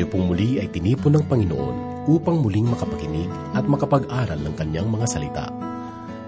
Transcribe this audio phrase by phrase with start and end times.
[0.00, 5.04] Tayo pong muli ay tinipon ng Panginoon upang muling makapakinig at makapag-aral ng kanyang mga
[5.04, 5.52] salita.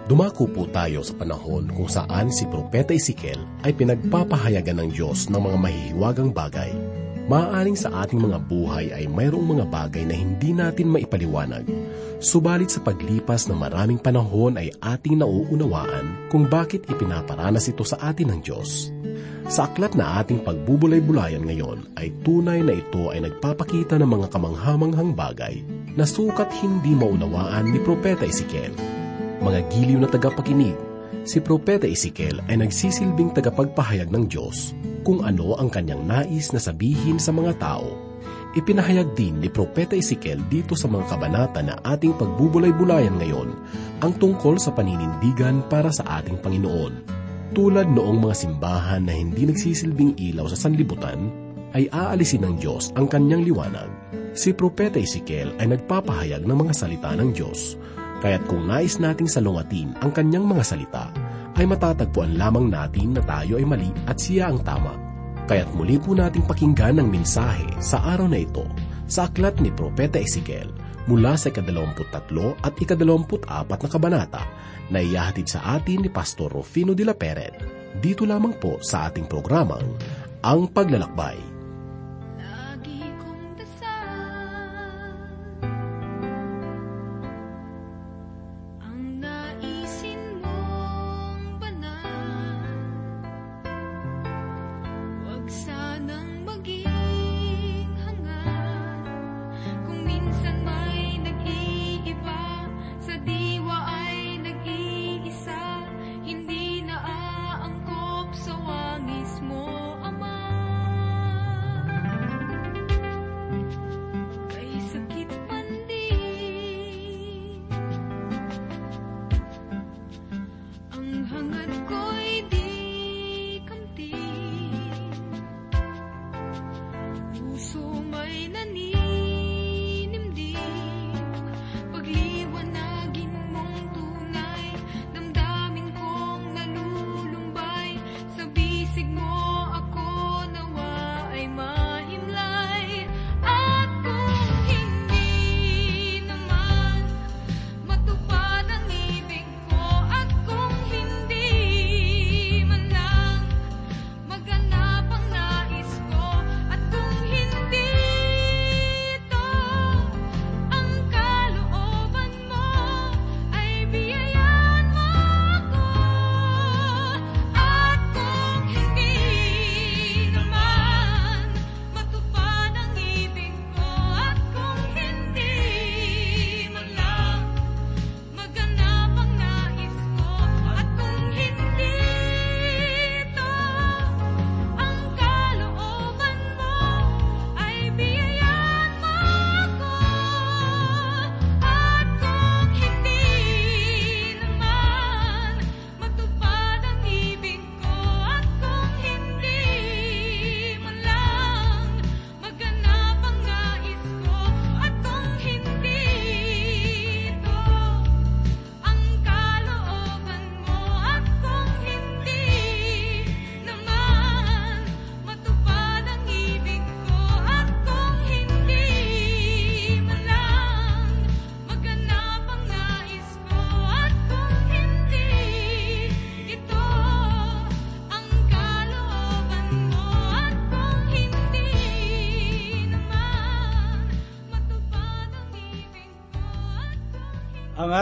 [0.04, 5.40] Dumako po tayo sa panahon kung saan si Propeta Ezekiel ay pinagpapahayagan ng Diyos ng
[5.40, 6.68] mga mahihiwagang bagay.
[7.32, 11.64] Maaaring sa ating mga buhay ay mayroong mga bagay na hindi natin maipaliwanag.
[12.20, 18.36] Subalit sa paglipas ng maraming panahon ay ating nauunawaan kung bakit ipinaparanas ito sa atin
[18.36, 18.91] ng Diyos.
[19.52, 25.12] Sa aklat na ating pagbubulay-bulayan ngayon ay tunay na ito ay nagpapakita ng mga kamanghamanghang
[25.12, 25.60] bagay
[25.92, 28.72] na sukat hindi maunawaan ni Propeta Ezekiel.
[29.44, 30.72] Mga giliw na tagapakinig,
[31.28, 34.72] si Propeta Ezekiel ay nagsisilbing tagapagpahayag ng Diyos
[35.04, 37.92] kung ano ang kanyang nais na sabihin sa mga tao.
[38.56, 43.52] Ipinahayag din ni Propeta Ezekiel dito sa mga kabanata na ating pagbubulay-bulayan ngayon
[44.00, 47.21] ang tungkol sa paninindigan para sa ating Panginoon.
[47.52, 51.28] Tulad noong mga simbahan na hindi nagsisilbing ilaw sa sanlibutan,
[51.76, 53.92] ay aalisin ng Diyos ang kanyang liwanag.
[54.32, 57.76] Si Propeta Ezekiel ay nagpapahayag ng mga salita ng Diyos,
[58.24, 61.12] kaya't kung nais nating salungatin ang kanyang mga salita,
[61.60, 64.96] ay matatagpuan lamang natin na tayo ay mali at siya ang tama.
[65.44, 68.64] Kaya't muli po nating pakinggan ang mensahe sa araw na ito
[69.04, 70.72] sa aklat ni Propeta Ezekiel
[71.04, 74.42] mula sa ikadalawamputatlo at ikadalawampuapat na kabanata
[74.92, 77.56] na iyahatid sa atin ni Pastor Rufino de la Peret.
[77.96, 79.96] Dito lamang po sa ating programang
[80.44, 81.51] Ang Paglalakbay.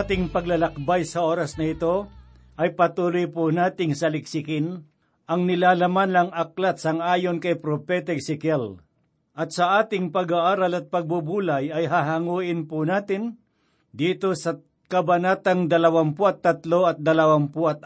[0.00, 2.08] Ating paglalakbay sa oras na ito
[2.56, 4.88] ay patuloy po nating saliksikin
[5.29, 8.81] ang nilalaman ng aklat sang ayon kay Propeta Ezekiel.
[9.37, 13.37] At sa ating pag-aaral at pagbubulay ay hahanguin po natin
[13.93, 14.56] dito sa
[14.88, 17.85] kabanatang 23 at 24.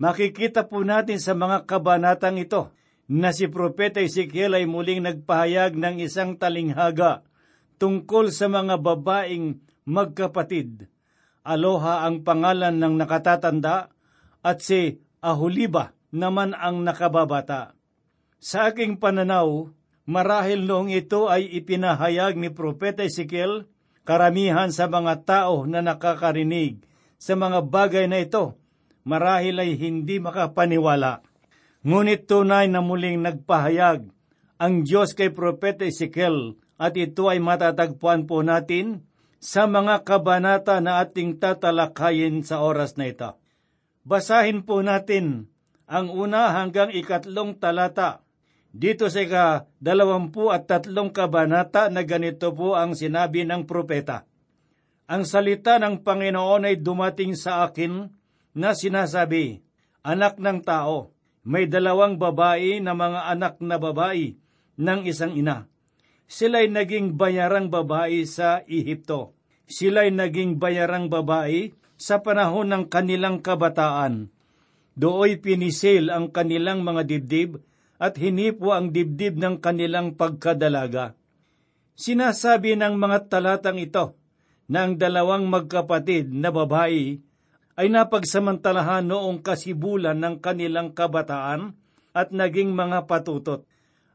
[0.00, 2.70] Makikita po natin sa mga kabanatang ito
[3.10, 7.26] na si Propeta Ezekiel ay muling nagpahayag ng isang talinghaga
[7.82, 10.86] tungkol sa mga babaeng magkapatid.
[11.40, 13.88] Aloha ang pangalan ng nakatatanda
[14.44, 17.76] at si Ahuliba naman ang nakababata.
[18.40, 19.68] Sa aking pananaw,
[20.08, 23.68] marahil noong ito ay ipinahayag ni Propeta Ezekiel
[24.04, 26.80] karamihan sa mga tao na nakakarinig
[27.20, 28.56] sa mga bagay na ito,
[29.04, 31.20] marahil ay hindi makapaniwala.
[31.84, 34.08] Ngunit tunay na muling nagpahayag
[34.60, 39.08] ang Diyos kay Propeta Ezekiel at ito ay matatagpuan po natin
[39.40, 43.40] sa mga kabanata na ating tatalakayin sa oras na ito.
[44.04, 45.48] Basahin po natin
[45.88, 48.20] ang una hanggang ikatlong talata.
[48.70, 54.28] Dito sa ika dalawampu at tatlong kabanata na ganito po ang sinabi ng propeta.
[55.10, 58.06] Ang salita ng Panginoon ay dumating sa akin
[58.54, 59.58] na sinasabi,
[60.06, 61.10] Anak ng tao,
[61.42, 64.38] may dalawang babae na mga anak na babae
[64.78, 65.66] ng isang ina.
[66.30, 69.34] Sila'y naging bayarang babae sa Ehipto.
[69.66, 74.30] Sila'y naging bayarang babae sa panahon ng kanilang kabataan.
[74.94, 77.58] Dooy pinisil ang kanilang mga dibdib
[77.98, 81.18] at hinipo ang dibdib ng kanilang pagkadalaga.
[81.98, 84.14] Sinasabi ng mga talatang ito
[84.70, 87.18] na ang dalawang magkapatid na babae
[87.74, 91.74] ay napagsamantalahan noong kasibulan ng kanilang kabataan
[92.14, 93.66] at naging mga patutot.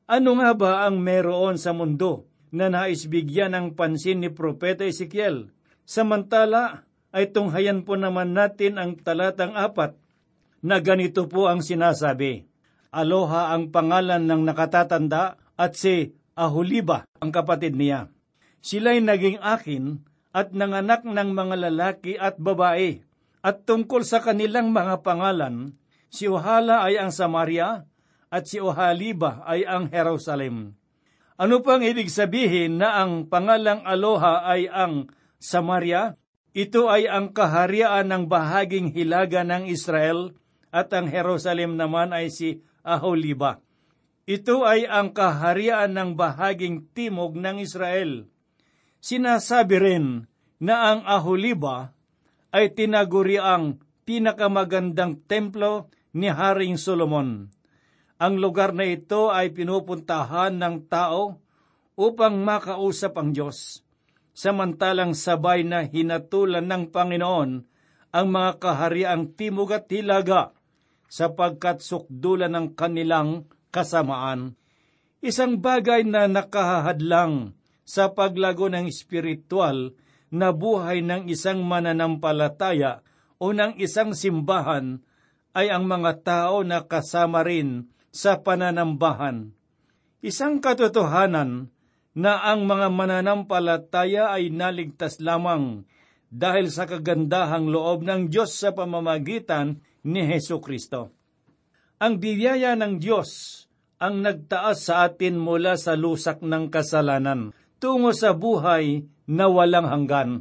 [0.06, 5.50] Ano nga ba ang meron sa mundo na nais bigyan ng pansin ni Propeta Ezekiel?
[5.82, 9.98] Samantala ay tunghayan po naman natin ang talatang apat
[10.62, 12.46] na ganito po ang sinasabi.
[12.94, 18.14] Aloha ang pangalan ng nakatatanda at si Aholiba ang kapatid niya.
[18.62, 20.06] Sila'y naging akin
[20.38, 23.02] at nanganak ng mga lalaki at babae.
[23.42, 25.74] At tungkol sa kanilang mga pangalan,
[26.14, 27.90] si Ohala ay ang Samaria
[28.36, 30.76] at si Ohaliba ay ang Jerusalem.
[31.40, 35.08] Ano pang ibig sabihin na ang pangalang Aloha ay ang
[35.40, 36.20] Samaria?
[36.52, 40.36] Ito ay ang kaharian ng bahaging hilaga ng Israel
[40.68, 43.64] at ang Jerusalem naman ay si Aholiba.
[44.28, 48.28] Ito ay ang kaharian ng bahaging timog ng Israel.
[49.00, 50.28] Sinasabi rin
[50.60, 51.96] na ang Aholiba
[52.52, 57.55] ay tinaguri ang pinakamagandang templo ni Haring Solomon.
[58.16, 61.44] Ang lugar na ito ay pinupuntahan ng tao
[62.00, 63.84] upang makausap ang Diyos.
[64.32, 67.52] Samantalang sabay na hinatulan ng Panginoon
[68.16, 70.56] ang mga kahariang timog at hilaga
[71.12, 74.56] sapagkat sukdulan ng kanilang kasamaan.
[75.20, 77.52] Isang bagay na nakahahadlang
[77.84, 79.92] sa paglago ng espiritual
[80.32, 83.04] na buhay ng isang mananampalataya
[83.40, 85.04] o ng isang simbahan
[85.56, 89.52] ay ang mga tao na kasama rin sa pananambahan.
[90.24, 91.68] Isang katotohanan
[92.16, 95.84] na ang mga mananampalataya ay naligtas lamang
[96.32, 101.12] dahil sa kagandahang loob ng Diyos sa pamamagitan ni Heso Kristo.
[102.00, 103.64] Ang biyaya ng Diyos
[104.00, 110.32] ang nagtaas sa atin mula sa lusak ng kasalanan tungo sa buhay na walang hanggan.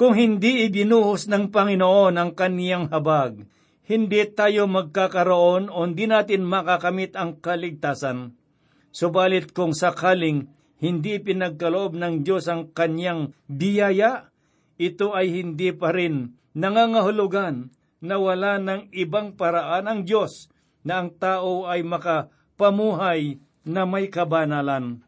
[0.00, 3.44] Kung hindi ibinuhos ng Panginoon ang kaniyang habag,
[3.90, 8.38] hindi tayo magkakaroon o hindi natin makakamit ang kaligtasan.
[8.94, 10.46] Subalit kung sakaling
[10.78, 14.30] hindi pinagkaloob ng Diyos ang kanyang biyaya,
[14.78, 20.48] ito ay hindi pa rin nangangahulugan na wala ng ibang paraan ang Diyos
[20.86, 25.02] na ang tao ay makapamuhay na may kabanalan.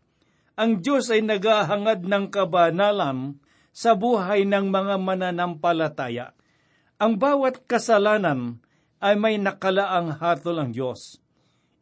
[0.58, 3.38] Ang Diyos ay naghahangad ng kabanalan
[3.72, 6.36] sa buhay ng mga mananampalataya.
[7.00, 8.60] Ang bawat kasalanan
[9.02, 11.18] ay may nakalaang hatol ang Diyos.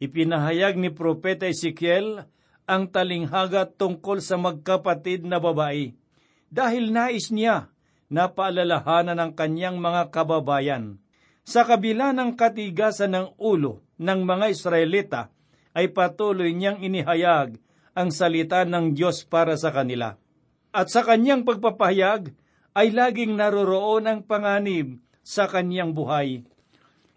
[0.01, 2.25] Ipinahayag ni Propeta Ezekiel
[2.65, 5.93] ang talinghaga tungkol sa magkapatid na babae
[6.49, 7.69] dahil nais niya
[8.09, 10.97] na paalalahanan ng kanyang mga kababayan.
[11.45, 15.21] Sa kabila ng katigasan ng ulo ng mga Israelita,
[15.71, 17.55] ay patuloy niyang inihayag
[17.95, 20.19] ang salita ng Diyos para sa kanila.
[20.75, 22.35] At sa kanyang pagpapahayag
[22.75, 26.43] ay laging naroroon ang panganib sa kanyang buhay.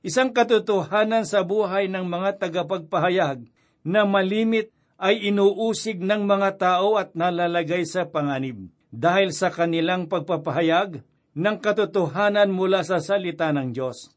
[0.04, 3.49] Isang katotohanan sa buhay ng mga tagapagpahayag
[3.88, 4.68] na malimit
[5.00, 11.00] ay inuusig ng mga tao at nalalagay sa panganib dahil sa kanilang pagpapahayag
[11.32, 14.12] ng katotohanan mula sa salita ng Diyos.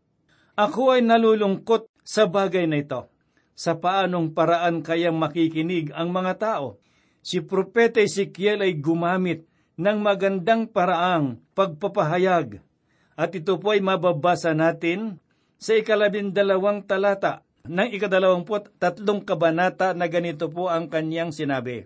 [0.60, 3.08] Ako ay nalulungkot sa bagay na ito.
[3.56, 6.84] Sa paanong paraan kayang makikinig ang mga tao?
[7.24, 9.48] Si Propeta Ezekiel ay gumamit
[9.80, 12.60] ng magandang paraang pagpapahayag.
[13.16, 15.24] At ito po ay mababasa natin
[15.58, 21.86] sa ikalabindalawang talata ng ikadalawamput tatlong kabanata na ganito po ang kanyang sinabi.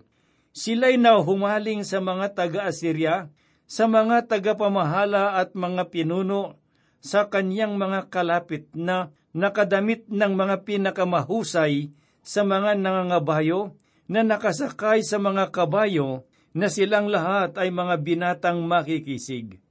[0.52, 3.32] Sila'y nahumaling sa mga taga-Assyria,
[3.64, 6.60] sa mga tagapamahala at mga pinuno,
[7.02, 11.90] sa kanyang mga kalapit na nakadamit ng mga pinakamahusay
[12.22, 13.74] sa mga nangangabayo
[14.06, 19.61] na nakasakay sa mga kabayo na silang lahat ay mga binatang makikisig.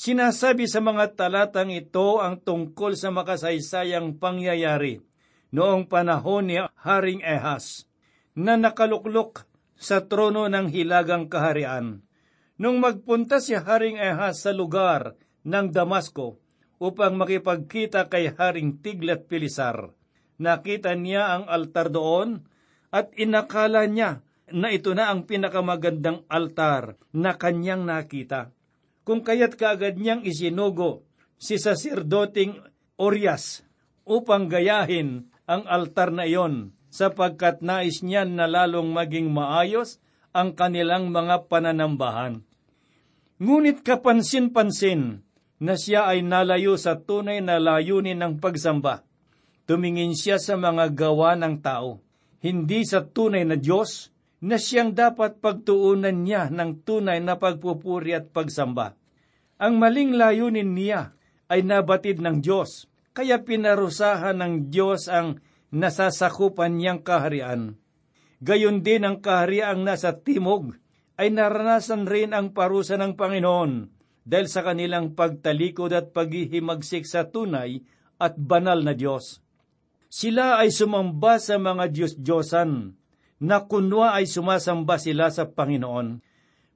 [0.00, 4.96] Sinasabi sa mga talatang ito ang tungkol sa makasaysayang pangyayari
[5.52, 7.84] noong panahon ni Haring Ehas
[8.32, 9.44] na nakaluklok
[9.76, 12.00] sa trono ng hilagang kaharian.
[12.56, 16.40] Nung magpunta si Haring Ahaz sa lugar ng Damasco
[16.80, 19.92] upang makipagkita kay Haring Tiglat Pilisar,
[20.40, 22.48] nakita niya ang altar doon
[22.88, 28.56] at inakala niya na ito na ang pinakamagandang altar na kanyang nakita.
[29.10, 31.02] Kung kaya't kaagad niyang isinugo
[31.34, 32.62] si saserdoting
[32.94, 33.66] Orias
[34.06, 39.98] upang gayahin ang altar na iyon sapagkat nais niyan na lalong maging maayos
[40.30, 42.46] ang kanilang mga pananambahan.
[43.42, 45.26] Ngunit kapansin-pansin
[45.58, 49.02] na siya ay nalayo sa tunay na layunin ng pagsamba.
[49.66, 51.98] Tumingin siya sa mga gawa ng tao,
[52.46, 58.30] hindi sa tunay na Diyos na siyang dapat pagtuunan niya ng tunay na pagpupuri at
[58.30, 58.99] pagsamba.
[59.60, 61.12] Ang maling layunin niya
[61.52, 67.76] ay nabatid ng Diyos, kaya pinarusahan ng Diyos ang nasasakupan niyang kaharian.
[68.40, 70.80] Gayon din ang kahariang nasa timog
[71.20, 73.72] ay naranasan rin ang parusa ng Panginoon
[74.24, 77.84] dahil sa kanilang pagtalikod at paghihimagsik sa tunay
[78.16, 79.44] at banal na Diyos.
[80.08, 82.96] Sila ay sumamba sa mga Diyos-Diyosan
[83.44, 86.29] na kunwa ay sumasamba sila sa Panginoon.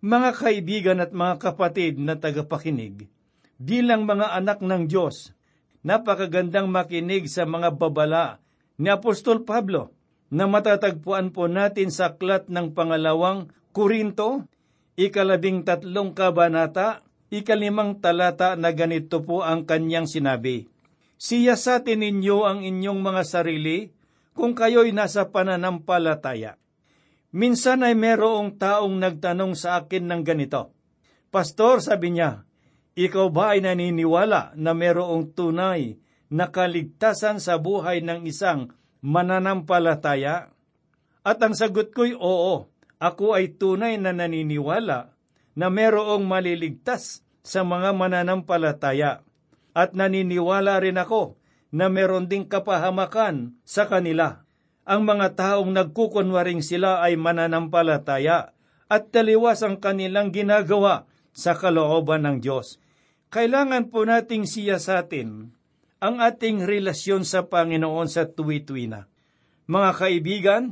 [0.04, 3.08] Mga kaibigan at mga kapatid na tagapakinig,
[3.56, 5.32] bilang mga anak ng Diyos,
[5.80, 8.37] napakagandang makinig sa mga babala
[8.76, 9.96] ni Apostol Pablo
[10.28, 14.44] na matatagpuan po natin sa aklat ng pangalawang Korinto,
[15.00, 17.00] ikalabing tatlong kabanata,
[17.32, 20.68] ikalimang talata na ganito po ang kanyang sinabi.
[21.16, 23.88] Siyasatin ninyo ang inyong mga sarili
[24.37, 26.61] kung kayo'y nasa pananampalataya.
[27.34, 30.70] Minsan ay merong taong nagtanong sa akin ng ganito,
[31.34, 32.46] Pastor, sabi niya,
[32.94, 35.98] ikaw ba ay naniniwala na merong tunay
[36.30, 38.70] na kaligtasan sa buhay ng isang
[39.02, 40.54] mananampalataya?
[41.26, 42.70] At ang sagot ko'y oo,
[43.02, 45.10] ako ay tunay na naniniwala
[45.58, 49.26] na merong maliligtas sa mga mananampalataya.
[49.74, 51.34] At naniniwala rin ako
[51.74, 54.43] na meron ding kapahamakan sa kanila.
[54.84, 58.52] Ang mga taong nagkukunwaring sila ay mananampalataya
[58.84, 62.76] at taliwas ang kanilang ginagawa sa kalooban ng Diyos.
[63.32, 65.50] Kailangan po nating siyasatin
[66.04, 69.08] ang ating relasyon sa Panginoon sa tuwi-tuwi na.
[69.64, 70.62] Mga kaibigan,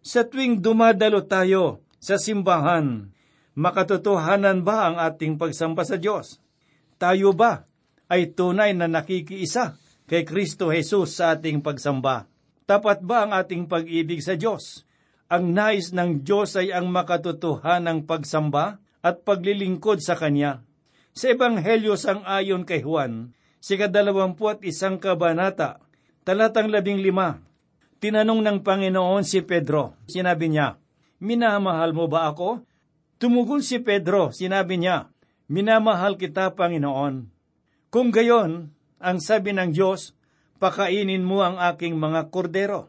[0.00, 3.12] sa tuwing dumadalo tayo sa simbahan,
[3.52, 6.40] makatotohanan ba ang ating pagsamba sa Diyos?
[6.96, 7.68] Tayo ba
[8.08, 9.76] ay tunay na nakikiisa
[10.08, 12.33] kay Kristo Jesus sa ating pagsamba?
[12.64, 14.88] Tapat ba ang ating pag-ibig sa Diyos?
[15.28, 20.64] Ang nais ng Diyos ay ang makatotohanang pagsamba at paglilingkod sa Kanya.
[21.12, 25.84] Sa Ebanghelyo sang ayon kay Juan, si kadalawampu at isang kabanata,
[26.24, 27.44] talatang labing lima,
[28.00, 30.00] tinanong ng Panginoon si Pedro.
[30.08, 30.80] Sinabi niya,
[31.20, 32.64] Minamahal mo ba ako?
[33.20, 35.12] Tumugol si Pedro, sinabi niya,
[35.52, 37.28] Minamahal kita, Panginoon.
[37.92, 38.72] Kung gayon,
[39.04, 40.16] ang sabi ng Diyos,
[40.64, 42.88] pakainin mo ang aking mga kordero.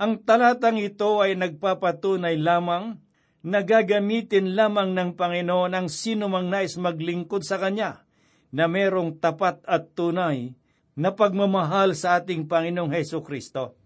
[0.00, 2.96] Ang talatang ito ay nagpapatunay lamang
[3.44, 8.08] na gagamitin lamang ng Panginoon ang sino mang nais maglingkod sa Kanya
[8.48, 10.56] na merong tapat at tunay
[10.96, 13.76] na pagmamahal sa ating Panginoong Heso Kristo.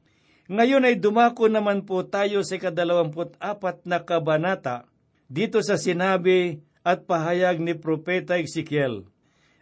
[0.46, 4.86] Ngayon ay dumako naman po tayo sa kadalawamput apat na kabanata
[5.26, 9.10] dito sa sinabi at pahayag ni Propeta Ezekiel.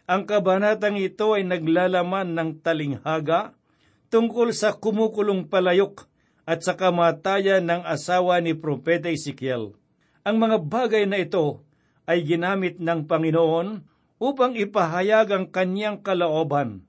[0.05, 3.57] Ang kabanatang ito ay naglalaman ng talinghaga
[4.13, 6.05] tungkol sa kumukulong palayok
[6.45, 9.73] at sa kamatayan ng asawa ni Propeta Ezekiel.
[10.21, 11.65] Ang mga bagay na ito
[12.05, 13.81] ay ginamit ng Panginoon
[14.21, 16.85] upang ipahayag ang kanyang kalooban.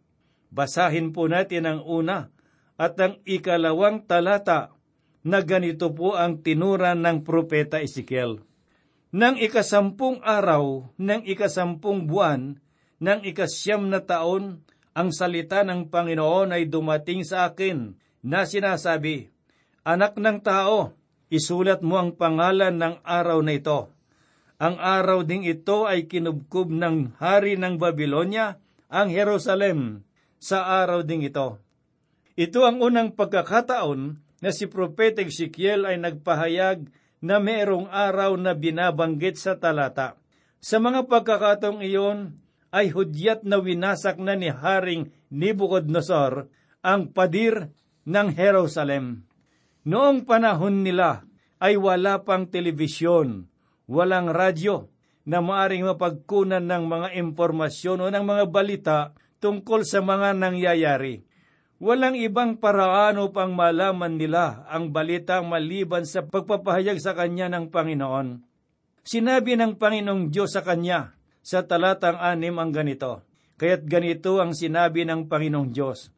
[0.53, 2.29] Basahin po natin ang una
[2.77, 4.77] at ang ikalawang talata
[5.25, 8.45] na ganito po ang tinuran ng Propeta Ezekiel.
[9.09, 12.61] Nang ikasampung araw ng ikasampung buwan
[13.01, 14.65] ng ikasyam na taon,
[14.97, 17.93] ang salita ng Panginoon ay dumating sa akin
[18.25, 19.29] na sinasabi,
[19.87, 20.97] Anak ng tao,
[21.29, 23.93] isulat mo ang pangalan ng araw na ito.
[24.57, 28.57] Ang araw ding ito ay kinubkob ng hari ng Babylonia,
[28.89, 30.03] ang Jerusalem,
[30.41, 31.61] sa araw ding ito.
[32.37, 34.01] Ito ang unang pagkakataon
[34.41, 36.89] na si Propeta Ezekiel ay nagpahayag
[37.21, 40.17] na mayroong araw na binabanggit sa talata.
[40.61, 42.37] Sa mga pagkakataong iyon,
[42.77, 46.53] ay hudyat na winasak na ni Haring Nebuchadnezzar
[46.85, 47.73] ang padir
[48.05, 49.25] ng Jerusalem.
[49.89, 51.25] Noong panahon nila
[51.57, 53.49] ay wala pang telebisyon,
[53.89, 54.93] walang radyo
[55.25, 58.99] na maaring mapagkunan ng mga impormasyon o ng mga balita
[59.41, 61.25] tungkol sa mga nangyayari.
[61.81, 68.45] Walang ibang paraan upang malaman nila ang balita maliban sa pagpapahayag sa kanya ng Panginoon.
[69.01, 71.16] Sinabi ng Panginoong Diyos sa kanya
[71.47, 73.23] sa talatang anim ang ganito,
[73.63, 76.11] Kaya't ganito ang sinabi ng Panginoong Diyos,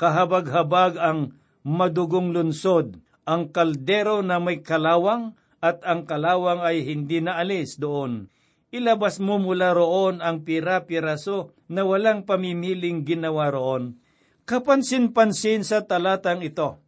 [0.00, 2.96] Kahabag-habag ang madugong lunsod,
[3.28, 8.32] ang kaldero na may kalawang at ang kalawang ay hindi naalis doon.
[8.72, 14.00] Ilabas mo mula roon ang pira-piraso na walang pamimiling ginawa roon.
[14.48, 16.80] Kapansin-pansin sa talatang ito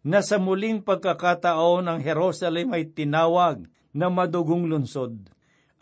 [0.00, 5.33] na sa muling pagkakataon ang Jerusalem ay tinawag na madugong lunsod.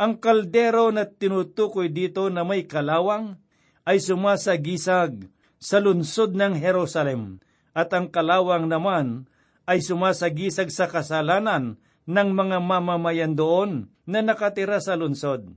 [0.03, 3.39] Ang kaldero na tinutukoy dito na may kalawang
[3.87, 5.31] ay sumasagisag
[5.63, 7.39] sa lunsod ng Jerusalem
[7.71, 9.31] at ang kalawang naman
[9.63, 11.79] ay sumasagisag sa kasalanan
[12.11, 15.55] ng mga mamamayan doon na nakatira sa lunsod.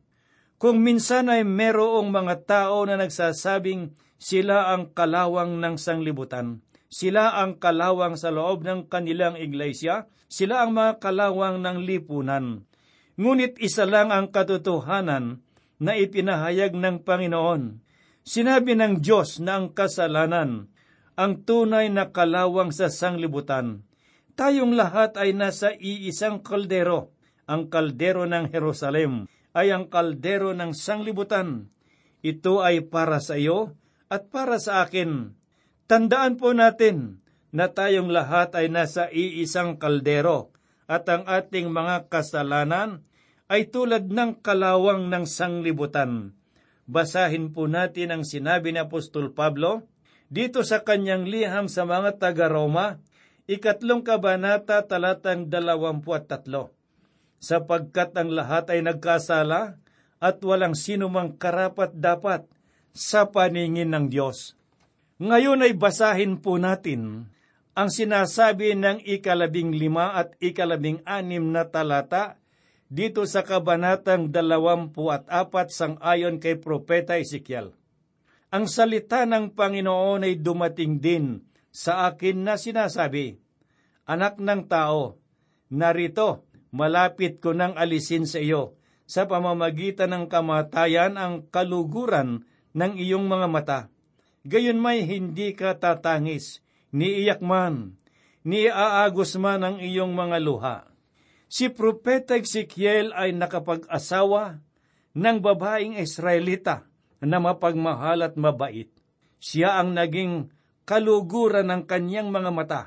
[0.61, 7.57] Kung minsan ay merong mga tao na nagsasabing sila ang kalawang ng sanglibutan, sila ang
[7.57, 12.61] kalawang sa loob ng kanilang iglesia, sila ang mga kalawang ng lipunan.
[13.15, 15.39] Ngunit isa lang ang katotohanan
[15.79, 17.79] na ipinahayag ng Panginoon.
[18.25, 20.67] Sinabi ng Diyos na ang kasalanan,
[21.15, 23.87] ang tunay na kalawang sa sanglibutan.
[24.35, 27.15] Tayong lahat ay nasa iisang kaldero.
[27.47, 31.71] Ang kaldero ng Jerusalem ay ang kaldero ng sanglibutan.
[32.19, 33.79] Ito ay para sa iyo
[34.11, 35.31] at para sa akin.
[35.87, 37.23] Tandaan po natin
[37.55, 40.54] na tayong lahat ay nasa iisang kaldero
[40.85, 43.01] at ang ating mga kasalanan
[43.49, 46.33] ay tulad ng kalawang ng sanglibutan.
[46.85, 49.85] Basahin po natin ang sinabi ni Apostol Pablo
[50.29, 53.01] dito sa kanyang liham sa mga taga-Roma,
[53.45, 56.73] ikatlong kabanata talatang dalawampu at tatlo.
[57.41, 59.77] Sapagkat ang lahat ay nagkasala
[60.17, 62.45] at walang sino mang karapat dapat
[62.95, 64.57] sa paningin ng Diyos.
[65.21, 67.29] Ngayon ay basahin po natin
[67.75, 72.39] ang sinasabi ng ikalabing lima at ikalabing anim na talata
[72.87, 77.75] dito sa kabanatang dalawampu at apat sang ayon kay Propeta Ezekiel.
[78.55, 81.43] Ang salita ng Panginoon ay dumating din
[81.75, 83.35] sa akin na sinasabi,
[84.07, 85.19] Anak ng tao,
[85.67, 93.27] narito, malapit ko nang alisin sa iyo, sa pamamagitan ng kamatayan ang kaluguran ng iyong
[93.27, 93.79] mga mata.
[94.47, 96.63] Gayon may hindi ka tatangis,
[96.95, 97.99] ni iyak man,
[98.47, 100.95] ni aagos man ang iyong mga luha
[101.55, 104.59] si Propeta Ezekiel ay nakapag-asawa
[105.15, 106.83] ng babaeng Israelita
[107.23, 108.91] na mapagmahal at mabait.
[109.39, 110.51] Siya ang naging
[110.83, 112.83] kaluguran ng kanyang mga mata.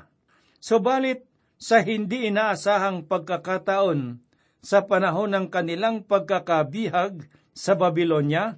[0.61, 1.25] Subalit,
[1.59, 4.23] sa hindi inaasahang pagkakataon
[4.63, 8.55] sa panahon ng kanilang pagkakabihag sa Babylonia,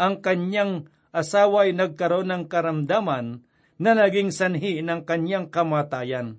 [0.00, 3.44] ang kanyang asawa ay nagkaroon ng karamdaman
[3.80, 6.36] na naging sanhi ng kanyang kamatayan.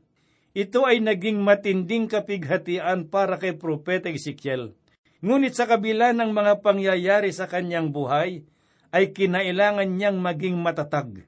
[0.53, 4.77] Ito ay naging matinding kapighatian para kay Propeta Ezekiel.
[5.25, 8.45] Ngunit sa kabila ng mga pangyayari sa kanyang buhay,
[8.91, 11.25] ay kinailangan niyang maging matatag.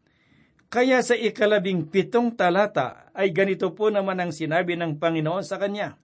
[0.67, 5.97] Kaya sa ikalabing pitong talata ay ganito po naman ang sinabi ng Panginoon sa kanya.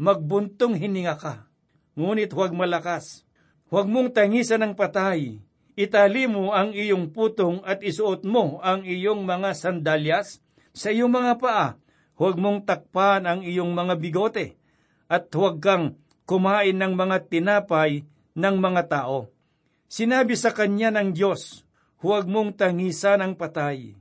[0.00, 1.46] Magbuntong hininga ka,
[1.94, 3.22] ngunit huwag malakas.
[3.70, 5.40] Huwag mong tangisan ng patay.
[5.72, 10.44] Itali mo ang iyong putong at isuot mo ang iyong mga sandalyas
[10.76, 11.68] sa iyong mga paa.
[12.20, 14.60] Huwag mong takpan ang iyong mga bigote
[15.08, 15.96] at huwag kang
[16.28, 18.04] kumain ng mga tinapay
[18.36, 19.32] ng mga tao.
[19.88, 21.64] Sinabi sa kanya ng Diyos,
[22.04, 23.96] huwag mong tangisan ang patay.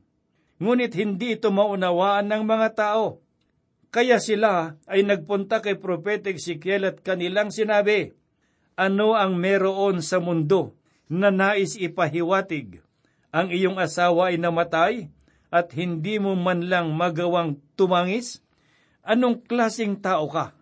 [0.59, 3.23] Ngunit hindi ito maunawaan ng mga tao.
[3.91, 8.11] Kaya sila ay nagpunta kay Propeta Ezekiel at kanilang sinabi,
[8.75, 10.80] Ano ang meron sa mundo
[11.11, 12.79] na nais ipahiwatig?
[13.35, 15.11] Ang iyong asawa ay namatay
[15.51, 18.39] at hindi mo man lang magawang tumangis?
[19.03, 20.55] Anong klasing tao ka?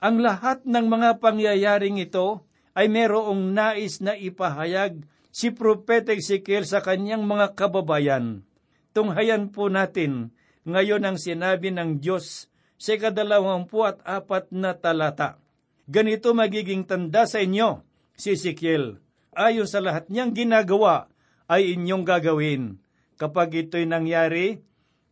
[0.00, 6.80] Ang lahat ng mga pangyayaring ito ay merong nais na ipahayag si Propeta Ezekiel sa
[6.80, 8.48] kanyang mga kababayan.
[8.96, 10.32] Tunghayan po natin
[10.64, 12.48] ngayon ang sinabi ng Diyos
[12.80, 15.38] sa kadalawampu at apat na talata.
[15.86, 17.82] Ganito magiging tanda sa inyo,
[18.16, 18.98] si Ezekiel.
[19.32, 21.08] Ayon sa lahat niyang ginagawa,
[21.48, 22.80] ay inyong gagawin.
[23.16, 24.60] Kapag ito'y nangyari,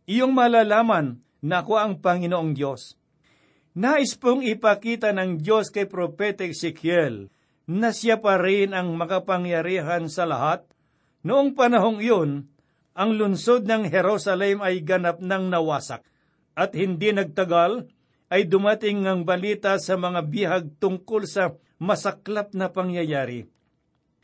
[0.05, 2.97] iyong malalaman na ako ang Panginoong Diyos.
[3.73, 7.33] Nais pong ipakita ng Diyos kay Propeta Ezekiel
[7.65, 10.67] na siya pa rin ang makapangyarihan sa lahat.
[11.23, 12.51] Noong panahong iyon,
[12.91, 16.03] ang lunsod ng Jerusalem ay ganap ng nawasak
[16.53, 17.87] at hindi nagtagal
[18.27, 23.47] ay dumating ang balita sa mga bihag tungkol sa masaklap na pangyayari.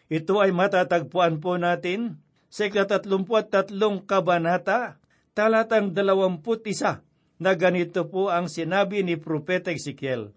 [0.07, 5.03] Ito ay matatagpuan po natin sa ikatatlumput tatlong kabanata
[5.37, 7.05] talatang dalawamput isa
[7.37, 10.33] na ganito po ang sinabi ni Propeta Ezekiel.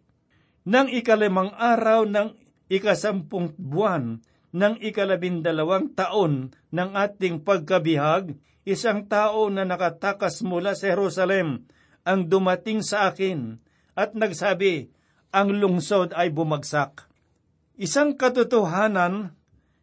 [0.69, 2.37] Nang ikalimang araw ng
[2.69, 4.21] ikasampung buwan
[4.53, 8.37] ng ikalabindalawang taon ng ating pagkabihag,
[8.69, 11.65] isang tao na nakatakas mula sa Jerusalem
[12.05, 13.57] ang dumating sa akin
[13.97, 14.93] at nagsabi,
[15.33, 17.09] ang lungsod ay bumagsak.
[17.81, 19.40] Isang katotohanan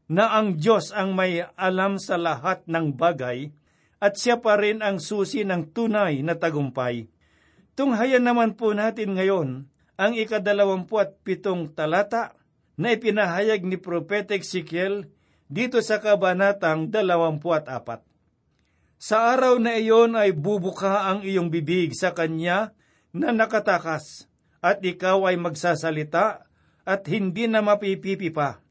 [0.07, 3.51] na ang Diyos ang may alam sa lahat ng bagay
[3.99, 7.11] at siya pa rin ang susi ng tunay na tagumpay.
[7.75, 9.67] Tunghayan naman po natin ngayon
[9.97, 12.37] ang ikadalawampu at pitong talata
[12.77, 15.09] na ipinahayag ni Propeta Ezekiel
[15.49, 18.05] dito sa kabanatang dalawampu at apat.
[18.97, 22.73] Sa araw na iyon ay bubuka ang iyong bibig sa kanya
[23.13, 24.25] na nakatakas
[24.61, 26.45] at ikaw ay magsasalita
[26.81, 28.61] at hindi na mapipipi pa.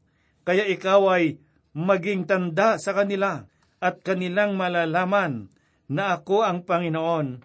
[0.47, 1.43] Kaya ikaw ay
[1.75, 3.43] maging tanda sa kanila
[3.83, 5.51] at kanilang malalaman
[5.91, 7.43] na ako ang Panginoon.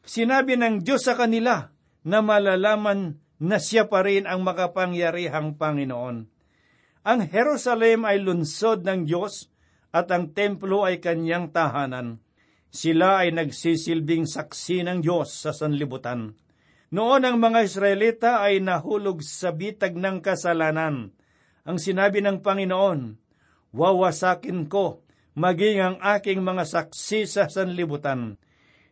[0.00, 1.68] Sinabi ng Diyos sa kanila
[2.00, 6.16] na malalaman na siya pa rin ang makapangyarihang Panginoon.
[7.04, 9.52] Ang Jerusalem ay lunsod ng Diyos
[9.92, 12.24] at ang templo ay kanyang tahanan.
[12.72, 16.32] Sila ay nagsisilbing saksi ng Diyos sa sanlibutan.
[16.88, 21.12] Noon ang mga Israelita ay nahulog sa bitag ng kasalanan.
[21.68, 23.20] Ang sinabi ng Panginoon,
[23.70, 25.06] Wawasakin ko,
[25.38, 28.34] maging ang aking mga saksi sa sanlibutan.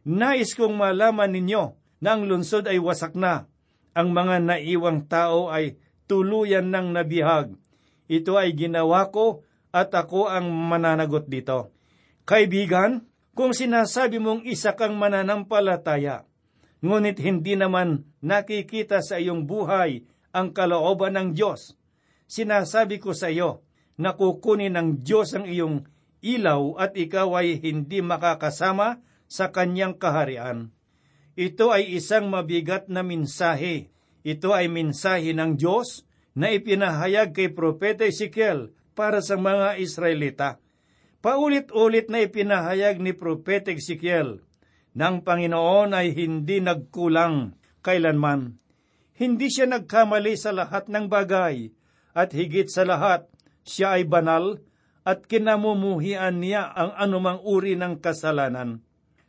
[0.06, 3.50] Nais kong malaman ninyo na ang lungsod ay wasak na.
[3.98, 5.76] Ang mga naiwang tao ay
[6.06, 7.58] tuluyan ng nabihag.
[8.06, 9.42] Ito ay ginawa ko
[9.74, 11.74] at ako ang mananagot dito.
[12.24, 13.04] Kaibigan,
[13.34, 16.24] kung sinasabi mong isa kang mananampalataya,
[16.80, 21.74] ngunit hindi naman nakikita sa iyong buhay ang kalooban ng Diyos,
[22.28, 23.64] sinasabi ko sa iyo
[23.98, 25.88] na kukunin ng Diyos ang iyong
[26.22, 30.70] ilaw at ikaw ay hindi makakasama sa kanyang kaharian.
[31.38, 33.90] Ito ay isang mabigat na minsahe.
[34.26, 36.02] Ito ay minsahe ng Diyos
[36.34, 40.58] na ipinahayag kay Propeta Ezekiel para sa mga Israelita.
[41.22, 44.42] Paulit-ulit na ipinahayag ni Propeta Ezekiel
[44.98, 48.58] ng Panginoon ay hindi nagkulang kailanman.
[49.18, 51.70] Hindi siya nagkamali sa lahat ng bagay
[52.18, 53.30] at higit sa lahat,
[53.62, 54.58] siya ay banal
[55.06, 58.82] at kinamumuhian niya ang anumang uri ng kasalanan.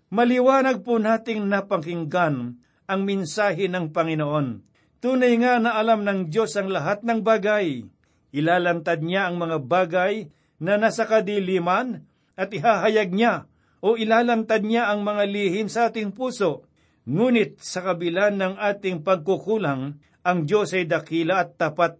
[0.09, 2.57] Maliwanag po nating napakinggan
[2.89, 4.65] ang minsahe ng Panginoon.
[4.99, 7.85] Tunay nga na alam ng Diyos ang lahat ng bagay.
[8.33, 13.45] Ilalantad niya ang mga bagay na nasa kadiliman at ihahayag niya
[13.79, 16.65] o ilalantad niya ang mga lihim sa ating puso.
[17.07, 21.95] Ngunit sa kabila ng ating pagkukulang, ang Diyos ay dakila at tapat.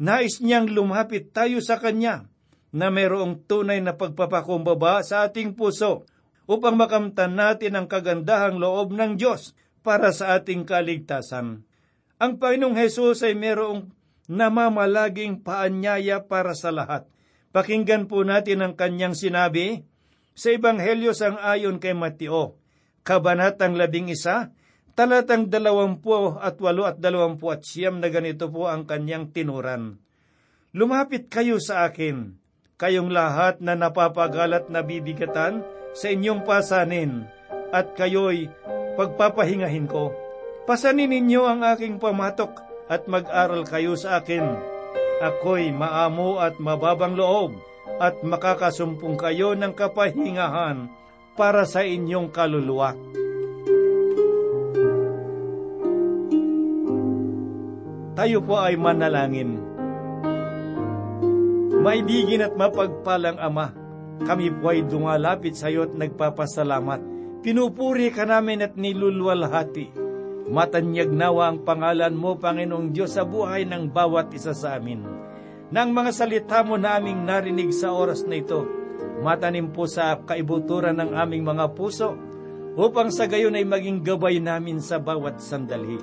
[0.00, 2.24] Nais niyang lumapit tayo sa Kanya
[2.72, 6.08] na mayroong tunay na pagpapakumbaba sa ating puso
[6.48, 9.52] upang makamtan natin ang kagandahang loob ng Diyos
[9.84, 11.68] para sa ating kaligtasan.
[12.16, 13.92] Ang Panginoong Hesus ay mayroong
[14.32, 17.04] namamalaging paanyaya para sa lahat.
[17.52, 19.84] Pakinggan po natin ang kanyang sinabi
[20.32, 22.56] sa Ebanghelyo sang ayon kay Mateo,
[23.04, 24.54] Kabanatang labing isa,
[24.94, 29.98] talatang dalawampu at walo at dalawampu at siyam na ganito po ang kanyang tinuran.
[30.70, 32.38] Lumapit kayo sa akin,
[32.78, 37.26] kayong lahat na napapagalat na bibigatan sa inyong pasanin,
[37.74, 38.46] at kayo'y
[38.94, 40.14] pagpapahingahin ko.
[40.66, 44.44] Pasanin ninyo ang aking pamatok at mag-aral kayo sa akin.
[45.22, 47.58] Ako'y maamo at mababang loob
[48.00, 50.88] at makakasumpong kayo ng kapahingahan
[51.34, 52.94] para sa inyong kaluluwa.
[58.20, 59.56] Tayo po ay manalangin.
[61.80, 63.72] Maibigin at mapagpalang Ama,
[64.28, 67.00] kami po ay dumalapit sa iyo at nagpapasalamat.
[67.40, 69.96] Pinupuri ka namin at nilulwalhati.
[70.52, 75.00] Matanyag nawa ang pangalan mo, Panginoong Diyos, sa buhay ng bawat isa sa amin.
[75.72, 78.68] Nang mga salita mo na aming narinig sa oras na ito,
[79.24, 82.12] matanim po sa kaibuturan ng aming mga puso,
[82.76, 85.96] upang sa gayon ay maging gabay namin sa bawat sandali.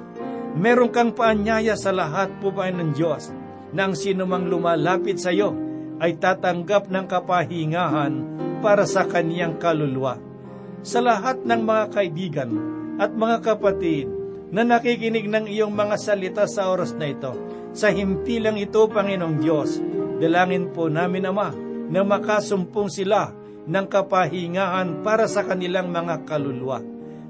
[0.57, 3.29] Meron kang paanyaya sa lahat po, Panginoon Diyos,
[3.77, 5.53] nang sino mang lumalapit sa iyo
[6.01, 8.13] ay tatanggap ng kapahingahan
[8.65, 10.17] para sa kaniyang kaluluwa.
[10.81, 12.51] Sa lahat ng mga kaibigan
[12.97, 14.09] at mga kapatid
[14.49, 17.37] na nakikinig ng iyong mga salita sa oras na ito,
[17.77, 19.77] sa himpilang ito, Panginoong Diyos,
[20.17, 21.53] dalangin po namin, Ama,
[21.93, 23.29] na makasumpong sila
[23.67, 26.81] ng kapahingahan para sa kanilang mga kaluluwa.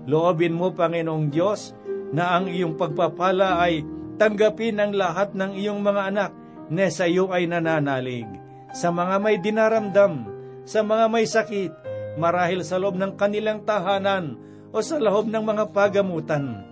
[0.07, 1.75] Loobin mo, Panginoong Diyos,
[2.11, 3.83] na ang iyong pagpapala ay
[4.17, 6.31] tanggapin ang lahat ng iyong mga anak
[6.67, 8.27] na sa iyo ay nananalig.
[8.75, 10.27] Sa mga may dinaramdam,
[10.67, 11.71] sa mga may sakit,
[12.19, 14.35] marahil sa loob ng kanilang tahanan
[14.75, 16.65] o sa loob ng mga pagamutan.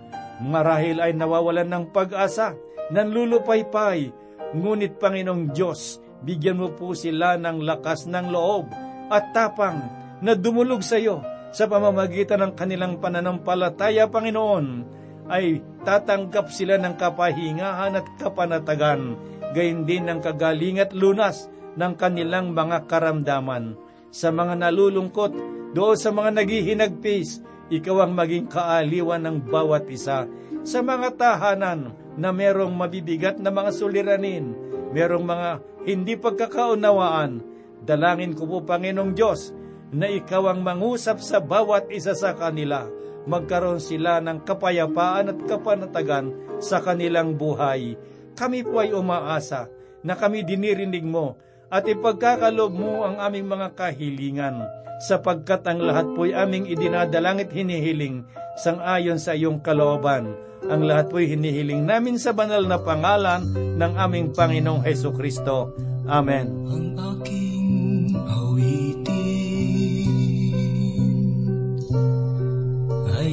[0.44, 2.52] Marahil ay nawawalan ng pag-asa,
[2.92, 4.12] nanlulupaypay,
[4.52, 8.68] ngunit Panginoong Diyos, bigyan mo po sila ng lakas ng loob
[9.08, 9.80] at tapang
[10.20, 11.24] na dumulog sa iyo
[11.56, 14.95] sa pamamagitan ng kanilang pananampalataya, Panginoon,
[15.26, 19.18] ay tatanggap sila ng kapahingahan at kapanatagan,
[19.54, 23.74] gayon din ng kagaling at lunas ng kanilang mga karamdaman.
[24.14, 25.32] Sa mga nalulungkot,
[25.76, 30.24] doon sa mga naghihinagpis, ikaw ang maging kaaliwan ng bawat isa.
[30.62, 34.54] Sa mga tahanan na merong mabibigat na mga suliranin,
[34.94, 35.50] merong mga
[35.84, 37.42] hindi pagkakaunawaan,
[37.82, 39.52] dalangin ko po Panginoong Diyos
[39.92, 42.90] na ikaw ang mangusap sa bawat isa sa kanila
[43.26, 47.98] magkaroon sila ng kapayapaan at kapanatagan sa kanilang buhay.
[48.38, 49.68] Kami po ay umaasa
[50.06, 51.36] na kami dinirinig mo
[51.66, 54.62] at ipagkakalob mo ang aming mga kahilingan
[55.02, 58.24] sapagkat ang lahat po'y aming idinadalangit hinihiling
[58.56, 60.32] sang ayon sa iyong kalooban.
[60.66, 63.44] Ang lahat po'y hinihiling namin sa banal na pangalan
[63.76, 65.76] ng aming Panginoong Heso Kristo.
[66.06, 66.48] Amen.
[66.70, 67.45] ang aking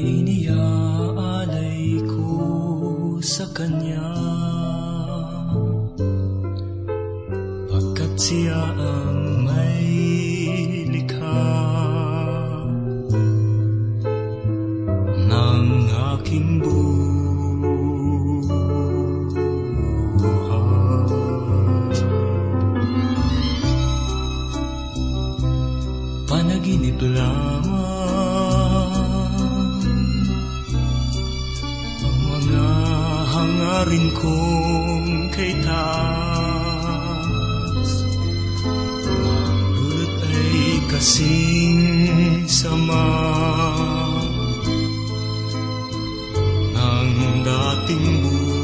[0.03, 2.35] iniaalay ko
[3.23, 4.03] sa Kanya
[7.71, 9.87] pagkat siya ang may
[10.91, 11.47] likha
[15.31, 15.87] ng
[16.19, 17.03] aking buhay.
[26.33, 26.97] panaginip
[33.83, 35.91] hangarin kong kay taas
[39.75, 43.03] Dulot ay kasing sama.
[46.71, 48.55] Ng dating buhay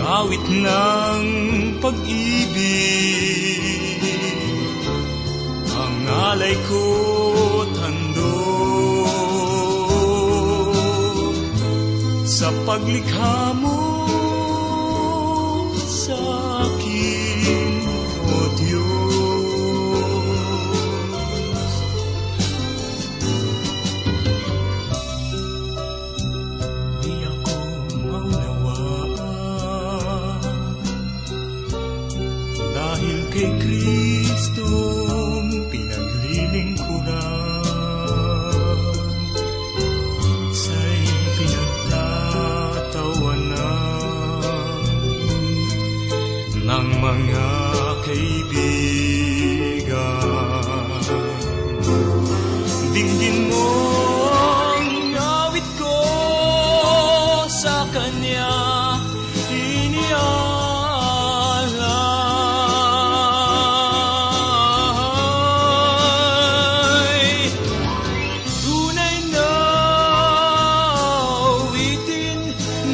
[0.00, 1.20] Awit ng
[1.76, 3.31] pag-ibig
[6.32, 6.80] Ang alay ko
[7.76, 8.24] handog
[12.24, 13.71] Sa paglikha mo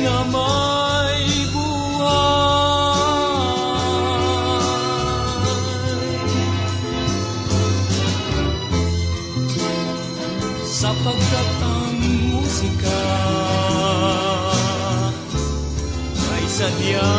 [0.05, 2.49] na may buhay.
[12.59, 13.01] musika
[16.35, 17.18] ay sadyang